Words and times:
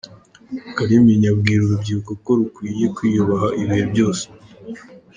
Kalimpinya 0.75 1.27
abwira 1.33 1.61
urubyiruko 1.63 2.11
ko 2.23 2.31
rukwiye 2.39 2.85
kwiyubaha 2.95 3.47
ibihe 3.63 3.83
byose. 3.91 4.23